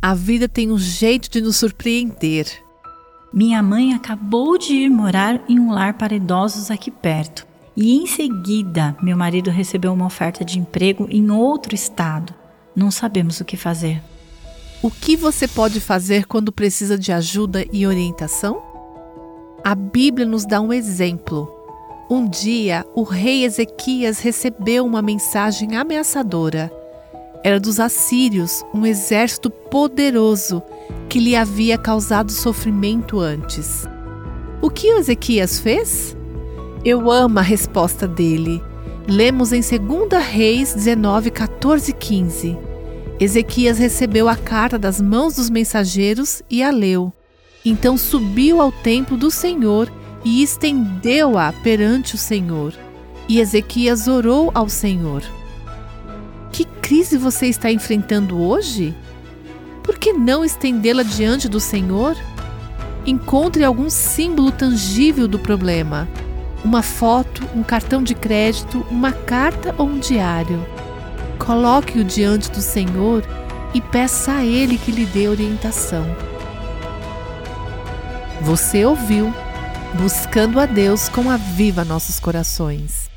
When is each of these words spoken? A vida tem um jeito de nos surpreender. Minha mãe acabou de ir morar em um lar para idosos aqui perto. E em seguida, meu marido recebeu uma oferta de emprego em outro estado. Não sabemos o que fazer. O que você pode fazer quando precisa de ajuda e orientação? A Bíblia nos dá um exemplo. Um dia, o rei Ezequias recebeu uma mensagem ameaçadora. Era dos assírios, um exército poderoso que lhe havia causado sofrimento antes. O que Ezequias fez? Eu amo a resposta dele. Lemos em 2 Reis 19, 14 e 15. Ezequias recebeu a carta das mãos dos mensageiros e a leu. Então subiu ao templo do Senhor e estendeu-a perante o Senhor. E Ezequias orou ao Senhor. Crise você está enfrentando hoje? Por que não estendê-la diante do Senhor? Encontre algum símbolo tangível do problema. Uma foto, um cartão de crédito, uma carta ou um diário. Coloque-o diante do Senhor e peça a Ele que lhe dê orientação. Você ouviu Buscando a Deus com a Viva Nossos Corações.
A 0.00 0.14
vida 0.14 0.48
tem 0.48 0.70
um 0.70 0.78
jeito 0.78 1.28
de 1.28 1.40
nos 1.40 1.56
surpreender. 1.56 2.46
Minha 3.32 3.60
mãe 3.60 3.94
acabou 3.94 4.56
de 4.56 4.72
ir 4.72 4.88
morar 4.88 5.42
em 5.48 5.58
um 5.58 5.72
lar 5.72 5.94
para 5.94 6.14
idosos 6.14 6.70
aqui 6.70 6.88
perto. 6.88 7.44
E 7.76 7.96
em 7.96 8.06
seguida, 8.06 8.96
meu 9.02 9.16
marido 9.16 9.50
recebeu 9.50 9.92
uma 9.92 10.06
oferta 10.06 10.44
de 10.44 10.56
emprego 10.56 11.08
em 11.10 11.28
outro 11.32 11.74
estado. 11.74 12.32
Não 12.76 12.92
sabemos 12.92 13.40
o 13.40 13.44
que 13.44 13.56
fazer. 13.56 14.00
O 14.80 14.88
que 14.88 15.16
você 15.16 15.48
pode 15.48 15.80
fazer 15.80 16.26
quando 16.26 16.52
precisa 16.52 16.96
de 16.96 17.10
ajuda 17.10 17.66
e 17.72 17.84
orientação? 17.84 18.62
A 19.64 19.74
Bíblia 19.74 20.24
nos 20.24 20.46
dá 20.46 20.60
um 20.60 20.72
exemplo. 20.72 21.52
Um 22.08 22.28
dia, 22.28 22.86
o 22.94 23.02
rei 23.02 23.44
Ezequias 23.44 24.20
recebeu 24.20 24.86
uma 24.86 25.02
mensagem 25.02 25.76
ameaçadora. 25.76 26.72
Era 27.44 27.60
dos 27.60 27.78
assírios, 27.78 28.64
um 28.74 28.84
exército 28.84 29.48
poderoso 29.48 30.62
que 31.08 31.20
lhe 31.20 31.36
havia 31.36 31.78
causado 31.78 32.32
sofrimento 32.32 33.20
antes. 33.20 33.88
O 34.60 34.68
que 34.68 34.88
Ezequias 34.88 35.60
fez? 35.60 36.16
Eu 36.84 37.10
amo 37.10 37.38
a 37.38 37.42
resposta 37.42 38.08
dele. 38.08 38.62
Lemos 39.06 39.52
em 39.52 39.60
2 39.60 40.22
Reis 40.22 40.74
19, 40.74 41.30
14 41.30 41.90
e 41.90 41.94
15. 41.94 42.58
Ezequias 43.20 43.78
recebeu 43.78 44.28
a 44.28 44.36
carta 44.36 44.78
das 44.78 45.00
mãos 45.00 45.36
dos 45.36 45.48
mensageiros 45.48 46.42
e 46.50 46.62
a 46.62 46.70
leu. 46.70 47.12
Então 47.64 47.96
subiu 47.96 48.60
ao 48.60 48.70
templo 48.70 49.16
do 49.16 49.30
Senhor 49.30 49.90
e 50.24 50.42
estendeu-a 50.42 51.52
perante 51.52 52.14
o 52.14 52.18
Senhor. 52.18 52.74
E 53.28 53.40
Ezequias 53.40 54.08
orou 54.08 54.50
ao 54.54 54.68
Senhor. 54.68 55.22
Crise 56.88 57.18
você 57.18 57.48
está 57.48 57.70
enfrentando 57.70 58.40
hoje? 58.40 58.94
Por 59.82 59.98
que 59.98 60.10
não 60.10 60.42
estendê-la 60.42 61.02
diante 61.02 61.46
do 61.46 61.60
Senhor? 61.60 62.16
Encontre 63.04 63.62
algum 63.62 63.90
símbolo 63.90 64.50
tangível 64.50 65.28
do 65.28 65.38
problema. 65.38 66.08
Uma 66.64 66.82
foto, 66.82 67.46
um 67.54 67.62
cartão 67.62 68.02
de 68.02 68.14
crédito, 68.14 68.86
uma 68.90 69.12
carta 69.12 69.74
ou 69.76 69.86
um 69.86 69.98
diário. 69.98 70.66
Coloque-o 71.38 72.02
diante 72.02 72.50
do 72.50 72.62
Senhor 72.62 73.22
e 73.74 73.82
peça 73.82 74.32
a 74.32 74.44
Ele 74.46 74.78
que 74.78 74.90
lhe 74.90 75.04
dê 75.04 75.28
orientação. 75.28 76.06
Você 78.40 78.86
ouviu 78.86 79.30
Buscando 79.92 80.58
a 80.58 80.64
Deus 80.64 81.06
com 81.06 81.30
a 81.30 81.36
Viva 81.36 81.84
Nossos 81.84 82.18
Corações. 82.18 83.10